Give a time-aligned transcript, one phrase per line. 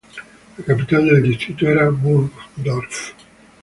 [0.57, 3.13] La capital del distrito era Burgdorf.